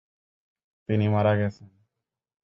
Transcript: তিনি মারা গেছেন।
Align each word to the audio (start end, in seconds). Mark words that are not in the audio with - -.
তিনি 0.89 1.05
মারা 1.09 1.33
গেছেন। 1.35 1.69